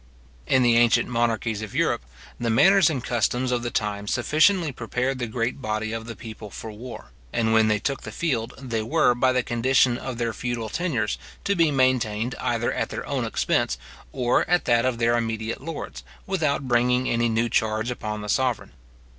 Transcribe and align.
In 0.47 0.63
the 0.63 0.77
ancient 0.77 1.07
monarchies 1.07 1.61
of 1.61 1.75
Europe, 1.75 2.03
the 2.39 2.49
manners 2.49 2.89
and 2.89 3.03
customs 3.03 3.51
of 3.51 3.61
the 3.61 3.69
time 3.69 4.07
sufficiently 4.07 4.71
prepared 4.71 5.19
the 5.19 5.27
great 5.27 5.61
body 5.61 5.93
of 5.93 6.07
the 6.07 6.15
people 6.15 6.49
for 6.49 6.71
war; 6.71 7.11
and 7.31 7.53
when 7.53 7.67
they 7.67 7.77
took 7.77 8.01
the 8.01 8.11
field, 8.11 8.55
they 8.57 8.81
were, 8.81 9.13
by 9.13 9.31
the 9.31 9.43
condition 9.43 9.99
of 9.99 10.17
their 10.17 10.33
feudal 10.33 10.69
tenures, 10.69 11.19
to 11.43 11.53
be 11.55 11.69
maintained 11.69 12.33
either 12.41 12.73
at 12.73 12.89
their 12.89 13.05
own 13.05 13.25
expense, 13.25 13.77
or 14.11 14.41
at 14.49 14.65
that 14.65 14.85
of 14.85 14.97
their 14.97 15.15
immediate 15.15 15.61
lords, 15.61 16.01
without 16.25 16.67
bringing 16.67 17.07
any 17.07 17.29
new 17.29 17.47
charge 17.47 17.91
upon 17.91 18.21
the 18.21 18.27
sovereign. 18.27 18.71